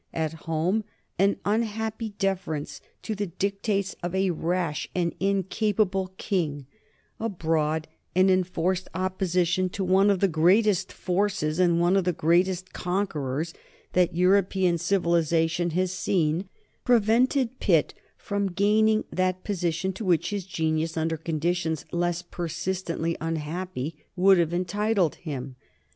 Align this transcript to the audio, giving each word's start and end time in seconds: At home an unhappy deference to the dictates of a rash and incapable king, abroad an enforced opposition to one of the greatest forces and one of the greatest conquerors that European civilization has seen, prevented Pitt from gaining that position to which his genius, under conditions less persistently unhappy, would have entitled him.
At 0.15 0.33
home 0.49 0.83
an 1.19 1.37
unhappy 1.45 2.15
deference 2.17 2.81
to 3.03 3.13
the 3.13 3.27
dictates 3.27 3.95
of 4.01 4.15
a 4.15 4.31
rash 4.31 4.89
and 4.95 5.13
incapable 5.19 6.15
king, 6.17 6.65
abroad 7.19 7.87
an 8.15 8.27
enforced 8.31 8.87
opposition 8.95 9.69
to 9.69 9.83
one 9.83 10.09
of 10.09 10.19
the 10.19 10.27
greatest 10.27 10.91
forces 10.91 11.59
and 11.59 11.79
one 11.79 11.95
of 11.95 12.05
the 12.05 12.13
greatest 12.13 12.73
conquerors 12.73 13.53
that 13.93 14.15
European 14.15 14.79
civilization 14.79 15.69
has 15.69 15.91
seen, 15.91 16.49
prevented 16.83 17.59
Pitt 17.59 17.93
from 18.17 18.47
gaining 18.51 19.03
that 19.11 19.43
position 19.43 19.93
to 19.93 20.03
which 20.03 20.31
his 20.31 20.47
genius, 20.47 20.97
under 20.97 21.15
conditions 21.15 21.85
less 21.91 22.23
persistently 22.23 23.15
unhappy, 23.21 23.97
would 24.15 24.39
have 24.39 24.51
entitled 24.51 25.13
him. 25.17 25.57